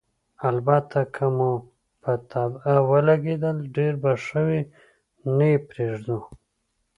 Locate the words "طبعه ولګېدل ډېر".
2.31-3.93